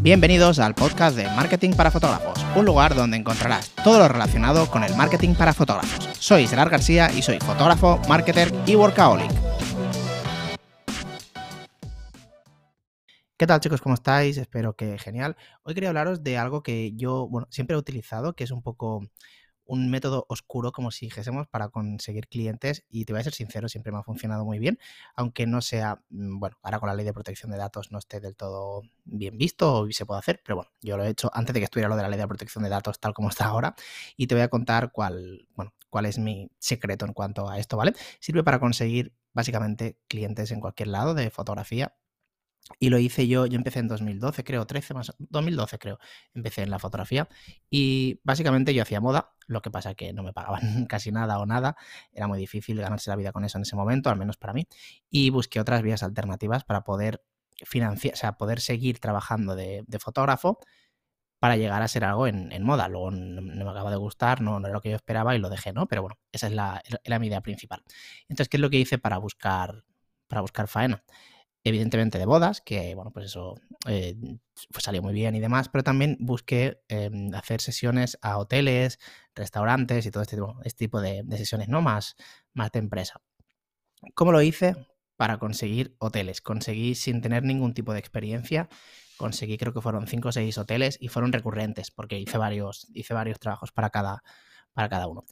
[0.00, 4.84] Bienvenidos al podcast de Marketing para Fotógrafos, un lugar donde encontrarás todo lo relacionado con
[4.84, 6.08] el marketing para fotógrafos.
[6.20, 9.28] Soy Gerard García y soy fotógrafo, marketer y workaholic.
[13.36, 13.80] ¿Qué tal chicos?
[13.80, 14.36] ¿Cómo estáis?
[14.36, 15.36] Espero que genial.
[15.64, 19.02] Hoy quería hablaros de algo que yo, bueno, siempre he utilizado, que es un poco
[19.68, 23.68] un método oscuro, como si dijésemos, para conseguir clientes y te voy a ser sincero,
[23.68, 24.78] siempre me ha funcionado muy bien,
[25.14, 28.18] aunque no sea, mm, bueno, ahora con la ley de protección de datos no esté
[28.20, 31.52] del todo bien visto o se puede hacer, pero bueno, yo lo he hecho antes
[31.54, 33.74] de que estuviera lo de la ley de protección de datos tal como está ahora
[34.16, 37.76] y te voy a contar cuál, bueno, cuál es mi secreto en cuanto a esto,
[37.76, 37.92] ¿vale?
[38.20, 41.94] Sirve para conseguir básicamente clientes en cualquier lado de fotografía
[42.78, 45.98] y lo hice yo, yo empecé en 2012, creo, 13 más, 2012 creo,
[46.34, 47.28] empecé en la fotografía
[47.70, 51.46] y básicamente yo hacía moda, lo que pasa que no me pagaban casi nada o
[51.46, 51.76] nada,
[52.12, 54.66] era muy difícil ganarse la vida con eso en ese momento, al menos para mí,
[55.10, 57.22] y busqué otras vías alternativas para poder
[57.64, 60.58] financiar, o sea, poder seguir trabajando de, fotógrafo
[61.38, 62.88] para llegar a ser algo en, moda.
[62.88, 65.50] Luego no, me acaba de gustar, no, no, era lo que yo esperaba y lo
[65.50, 65.86] dejé, ¿no?
[65.86, 67.82] Pero bueno, esa es la, era mi idea principal.
[68.28, 69.84] Entonces, ¿qué es lo que hice para buscar,
[70.28, 71.04] para buscar faena?
[71.64, 73.54] Evidentemente de bodas, que bueno, pues eso
[73.86, 74.16] eh,
[74.72, 78.98] pues salió muy bien y demás, pero también busqué em, hacer sesiones a hoteles,
[79.34, 81.82] restaurantes y todo este, este tipo de, sesiones, ¿no?
[81.82, 82.16] Más,
[82.54, 83.20] más de empresa.
[84.14, 84.76] ¿Cómo lo hice?
[85.16, 86.40] Para conseguir hoteles.
[86.40, 88.68] Conseguí sin tener ningún tipo de experiencia,
[89.16, 93.14] conseguí creo que fueron 5 o 6 hoteles y fueron recurrentes, porque hice varios, hice
[93.14, 94.22] varios trabajos para cada,
[94.72, 95.24] para cada uno.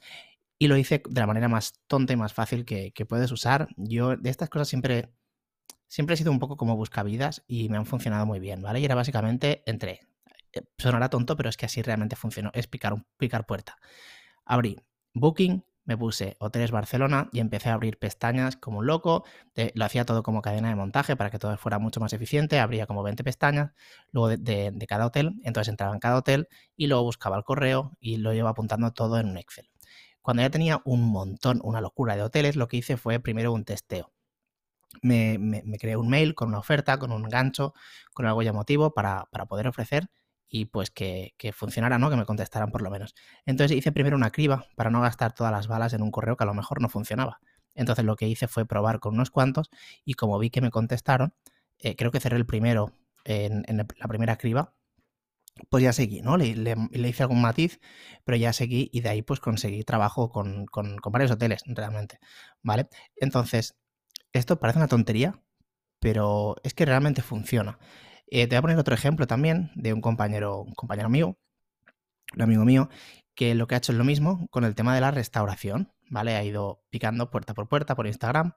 [0.58, 3.69] Y lo hice de la manera más tonta y más fácil que puedes usar.
[3.77, 5.10] Yo de estas cosas siempre
[5.97, 8.80] siempre he sido un poco como buscavidas y me han funcionado muy bien, ¿vale?
[8.80, 10.03] Y era básicamente entre,
[10.53, 13.78] eh, sonará tonto, pero es que así realmente funcionó, es picar, picar puerta.
[14.44, 14.77] Abrí
[15.14, 19.25] Booking, me puse Hoteles Barcelona y empecé a abrir pestañas como un loco.
[19.72, 22.58] lo hacía todo como cadena de montaje para que todo fuera mucho más eficiente.
[22.58, 23.72] Abría como 20 pestañas
[24.10, 25.41] luego de, de, cada hotel.
[25.44, 29.19] Entonces entraba en cada hotel y luego buscaba el correo y lo iba apuntando todo
[29.19, 29.70] en un Excel.
[30.20, 33.65] Cuando ya tenía un montón, una locura de hoteles, lo que hice fue primero un
[33.65, 34.12] testeo
[35.02, 37.74] me, creé un mail con una oferta, con un gancho,
[38.14, 40.08] con algo llamativo para, para poder ofrecer
[40.48, 42.10] y pues que, que, funcionara, ¿no?
[42.10, 43.14] Que me contestaran por lo menos.
[43.46, 46.44] Entonces hice primero una criba para no gastar todas las balas en un correo que
[46.44, 47.40] a lo mejor no funcionaba.
[47.74, 49.70] Entonces lo que hice fue probar con unos cuantos
[50.04, 51.34] y como vi que me contestaron,
[51.78, 52.92] eh, creo que cerré el primero
[53.24, 54.74] en, la primera criba,
[55.70, 56.36] pues ya seguí, ¿no?
[56.36, 56.48] Le,
[56.92, 57.80] hice algún matiz,
[58.24, 62.18] pero ya seguí y de ahí pues conseguí trabajo con, con varios hoteles realmente,
[62.62, 62.88] ¿vale?
[63.16, 63.76] Entonces
[64.38, 65.41] esto parece una tontería,
[66.00, 67.78] pero es que realmente funciona.
[68.28, 71.38] Eh, te voy a poner otro ejemplo también de un compañero, un compañero mío,
[72.34, 72.88] un amigo mío,
[73.34, 76.34] que lo que ha hecho es lo mismo con el tema de la restauración, ¿vale?
[76.36, 78.54] Ha ido picando puerta por puerta por Instagram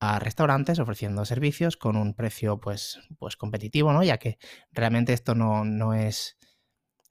[0.00, 4.02] a restaurantes ofreciendo servicios con un precio pues, pues competitivo, ¿no?
[4.02, 4.38] Ya que
[4.72, 6.36] realmente esto no, no es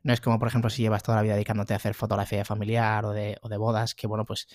[0.06, 3.06] no es como, por ejemplo, si llevas toda la vida dedicándote a hacer fotografía familiar
[3.06, 4.48] o de, o de bodas, que bueno, pues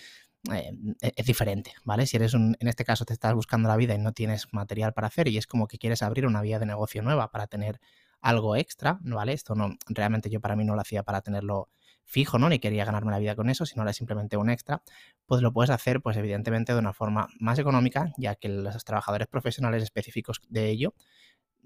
[0.53, 2.07] eh, e, es diferente, ¿vale?
[2.07, 4.93] Si eres un, en este caso te estás buscando la vida y no tienes material
[4.93, 7.81] para hacer y es como que quieres abrir una vía de negocio nueva para tener
[8.21, 9.33] algo extra, ¿vale?
[9.33, 11.69] Esto no, realmente yo para mí no lo hacía para tenerlo
[12.05, 12.49] fijo, ¿no?
[12.49, 14.83] Ni quería ganarme la vida con eso, sino era simplemente un extra,
[15.27, 19.29] pues lo puedes hacer, pues evidentemente de una forma más económica, ya que los trabajadores
[19.29, 20.95] profesionales específicos de ello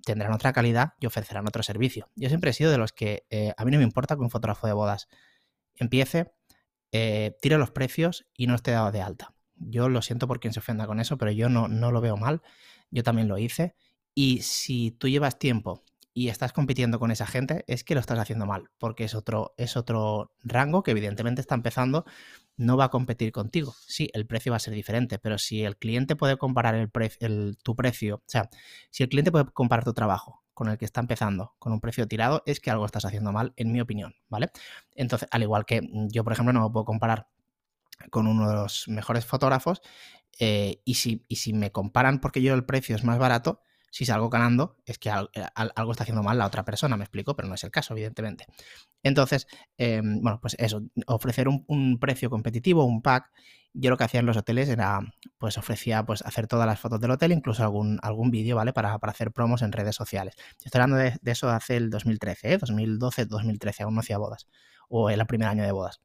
[0.05, 2.11] tendrán otra calidad y ofrecerán otro servicio.
[2.15, 4.31] Yo siempre he sido de los que eh, a mí no me importa que un
[4.31, 5.09] fotógrafo de bodas
[5.77, 6.33] empiece
[6.97, 9.35] eh, tire los precios y no esté dado de alta.
[9.57, 12.17] Yo lo siento por quien se ofenda con eso, pero yo no, no lo veo
[12.17, 12.41] mal.
[12.93, 13.75] Yo también lo hice.
[14.15, 15.83] Y si tú llevas tiempo
[16.13, 19.55] y estás compitiendo con esa gente, es que lo estás haciendo mal, porque es otro,
[19.57, 22.05] es otro rango que evidentemente está empezando,
[22.57, 23.75] no va a competir contigo.
[23.89, 27.75] Sí, el precio va a ser diferente, pero si el cliente puede comparar el, tu
[27.75, 28.49] precio, o sea,
[28.91, 32.09] si el cliente puede comparar tu trabajo con el que está empezando con un precio
[32.09, 34.51] tirado, es que algo estás haciendo mal, en mi opinión, ¿vale?
[34.95, 37.29] Entonces, al igual que yo, por ejemplo, no me puedo comparar
[38.11, 39.83] con uno de los mejores fotógrafos,
[40.39, 43.61] eh, y, si, y si me comparan porque yo el precio es más barato,
[43.95, 47.37] si salgo ganando, es que eh, algo está haciendo mal la otra persona, me explico,
[47.37, 48.45] pero no es el caso, evidentemente.
[49.05, 49.47] Entonces,
[49.79, 53.31] em, bueno, pues eso, ofrecer un, precio competitivo, un pack,
[53.73, 54.99] yo lo que hacía en los hoteles era,
[55.39, 58.73] pues ofrecía pues hacer todas las fotos del hotel, incluso algún, algún vídeo, ¿vale?
[58.73, 60.35] Para, hacer promos en redes sociales.
[60.65, 62.59] Estoy hablando de, eso hace el 2013, ¿eh?
[62.59, 64.49] 2012, 2013, aún no hacía bodas,
[64.89, 66.01] o el primer año de bodas.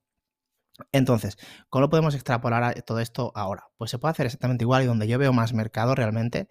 [0.92, 1.38] Entonces,
[1.70, 3.68] ¿cómo podemos extrapolar todo esto ahora?
[3.78, 6.48] Pues se puede hacer exactamente igual y donde yo veo más mercado realmente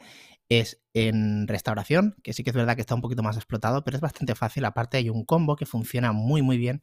[0.48, 3.96] es en restauración, que sí que es verdad que está un poquito más explotado, pero
[3.96, 4.64] es bastante fácil.
[4.64, 6.82] Aparte hay un combo que funciona muy muy bien,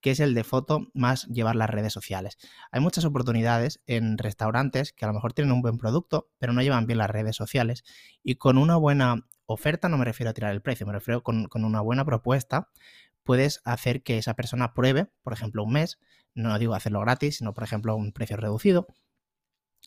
[0.00, 2.36] que es el de foto más llevar las redes sociales.
[2.72, 6.60] Hay muchas oportunidades en restaurantes que a lo mejor tienen un buen producto, pero no
[6.60, 7.84] llevan bien las redes sociales
[8.22, 11.46] y con una buena oferta no me refiero a tirar el precio, me refiero con,
[11.46, 12.68] con una buena propuesta,
[13.24, 15.98] puedes hacer que esa persona pruebe, por ejemplo, un mes,
[16.34, 18.86] no digo hacerlo gratis, sino por ejemplo un precio reducido,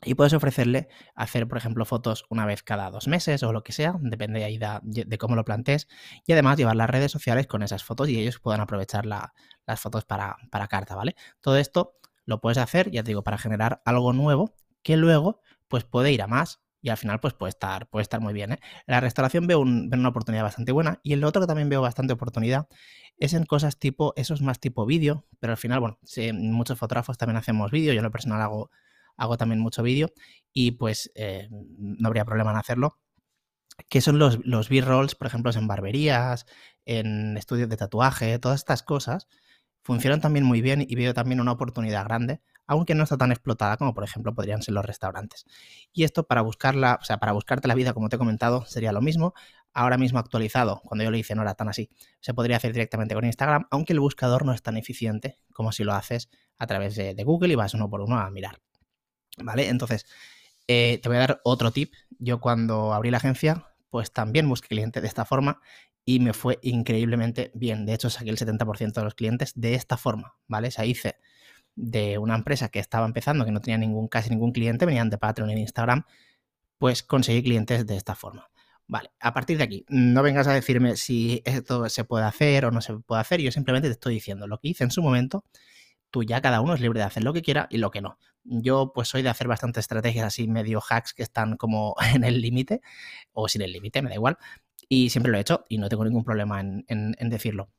[0.04, 3.72] y puedes ofrecerle hacer, por ejemplo, fotos una vez cada dos meses o lo que
[3.72, 5.88] sea, depende ahí de, cómo lo plantees.
[6.26, 10.06] Y además llevar las redes sociales con esas fotos y ellos puedan aprovechar las fotos
[10.06, 11.16] para, para, carta, ¿vale?
[11.42, 11.96] Todo esto
[12.26, 14.54] lo puedes hacer, ya te digo, para generar algo nuevo
[14.84, 18.22] que luego pues puede ir a más y al final pues puede estar, puede estar
[18.22, 18.54] muy bien.
[18.54, 18.60] ¿eh?
[18.62, 22.14] En la restauración veo, una oportunidad bastante buena y el otro que también veo bastante
[22.14, 22.70] oportunidad
[23.18, 26.00] es en cosas tipo, eso es más tipo vídeo, pero al final, bueno,
[26.34, 28.72] muchos fotógrafos también hacemos vídeo, yo en lo personal hago
[29.18, 30.14] hago también mucho vídeo
[30.54, 33.00] y pues eh, no habría problema en hacerlo.
[33.90, 36.46] Que son los, los B-rolls, por ejemplo, en barberías,
[36.86, 39.28] en estudios de tatuaje, todas estas cosas
[39.88, 43.78] funcionan también muy bien y veo también una oportunidad grande, aunque no está tan explotada
[43.78, 45.46] como por ejemplo podrían ser los restaurantes.
[45.94, 48.92] Y esto para buscarla, o sea, para buscarte la vida, como te he comentado, sería
[48.92, 49.34] lo mismo.
[49.72, 51.90] Ahora mismo actualizado, cuando yo lo hice no era tan así.
[52.20, 55.86] Se podría hacer directamente con Instagram, aunque el buscador no es tan eficiente como si
[55.86, 58.60] lo haces a través de Google y vas uno por uno a mirar.
[59.38, 59.70] ¿Vale?
[59.70, 60.06] Entonces,
[60.68, 61.94] eh, te voy a dar otro tip.
[62.20, 65.62] Yo cuando abrí la agencia, pues también busqué cliente de esta forma
[66.08, 67.86] y me fue increíblemente bien.
[67.86, 70.70] De hecho, saqué el 70% de los clientes de esta forma, ¿vale?
[70.70, 71.18] O sea, hice
[71.76, 75.52] de una empresa que estaba empezando, que no tenía casi ningún cliente, venían de Patreon
[75.52, 76.06] y de Instagram,
[76.78, 78.50] pues conseguí clientes de esta forma.
[78.88, 82.72] Vale, a partir de aquí, no vengas a decirme si esto se puede hacer o
[82.72, 85.44] no se puede hacer, yo simplemente te estoy diciendo lo que hice en su momento
[86.12, 88.18] tú ya cada uno es libre de hacer lo que quiera y lo que no.
[88.44, 92.42] Yo pues soy de hacer bastantes estrategias así medio hacks que están como en el
[92.42, 92.82] límite
[93.34, 94.38] o sin el límite, me da igual.
[94.90, 97.70] Y siempre lo he hecho y no tengo ningún problema en, decirlo.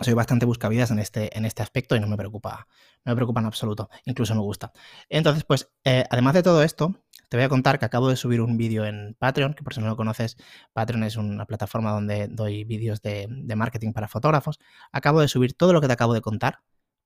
[0.00, 2.66] Soy bastante buscavidas en este, en este aspecto y no me preocupa,
[3.04, 4.72] no me preocupa en absoluto, incluso me gusta.
[5.08, 6.96] Entonces, pues, eh, además de todo esto,
[7.28, 9.80] te voy a contar que acabo de subir un vídeo en Patreon, que por si
[9.80, 10.36] no lo conoces,
[10.72, 14.58] Patreon es una plataforma donde doy vídeos de, de marketing para fotógrafos.
[14.92, 16.60] Acabo de subir todo lo que te acabo de contar,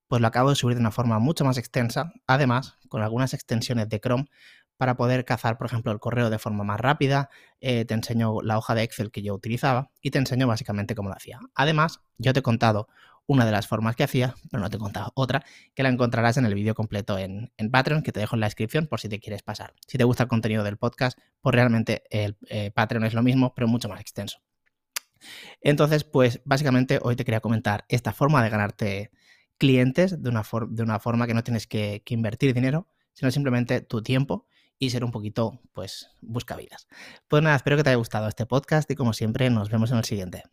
[0.09, 3.89] pues lo acabo de subir de una forma mucho más extensa, además con algunas extensiones
[3.89, 4.27] de Chrome
[4.77, 7.31] para poder cazar, por ejemplo, el correo de forma más rápida,
[7.61, 11.09] eh, te enseño la hoja de Excel que yo utilizaba y te enseño básicamente cómo
[11.09, 11.41] lo hacía.
[11.55, 12.89] Además, yo te he contado
[13.27, 15.45] una de las formas que hacía, pero no te he contado otra,
[15.75, 18.87] que la encontrarás en el vídeo completo en, Patreon, que te dejo en la descripción
[18.87, 19.75] por si te quieres pasar.
[19.87, 23.53] Si te gusta el contenido del podcast, pues realmente el eh, Patreon es lo mismo,
[23.55, 24.39] pero mucho más extenso.
[25.61, 29.11] Entonces, pues básicamente hoy te quería comentar esta forma de ganarte
[29.59, 34.47] clientes de una, forma que no tienes que, invertir dinero, sino simplemente tu tiempo
[34.79, 36.89] y ser un poquito, pues, buscavidas.
[37.29, 39.99] Pues nada, espero que te haya gustado este podcast y como siempre nos vemos en
[39.99, 40.45] el siguiente.